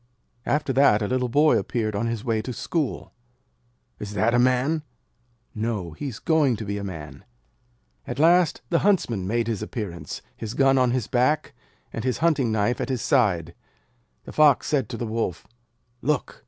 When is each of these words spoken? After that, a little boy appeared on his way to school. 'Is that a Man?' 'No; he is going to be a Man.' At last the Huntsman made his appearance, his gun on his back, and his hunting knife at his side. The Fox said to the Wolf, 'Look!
After 0.47 0.73
that, 0.73 1.03
a 1.03 1.07
little 1.07 1.29
boy 1.29 1.59
appeared 1.59 1.95
on 1.95 2.07
his 2.07 2.25
way 2.25 2.41
to 2.41 2.53
school. 2.53 3.13
'Is 3.99 4.15
that 4.15 4.33
a 4.33 4.39
Man?' 4.39 4.81
'No; 5.53 5.91
he 5.91 6.07
is 6.07 6.17
going 6.17 6.55
to 6.55 6.65
be 6.65 6.79
a 6.79 6.83
Man.' 6.83 7.23
At 8.07 8.17
last 8.17 8.63
the 8.71 8.79
Huntsman 8.79 9.27
made 9.27 9.45
his 9.45 9.61
appearance, 9.61 10.23
his 10.35 10.55
gun 10.55 10.79
on 10.79 10.89
his 10.89 11.05
back, 11.05 11.53
and 11.93 12.03
his 12.03 12.17
hunting 12.17 12.51
knife 12.51 12.81
at 12.81 12.89
his 12.89 13.03
side. 13.03 13.53
The 14.23 14.31
Fox 14.33 14.65
said 14.65 14.89
to 14.89 14.97
the 14.97 15.05
Wolf, 15.05 15.45
'Look! 16.01 16.39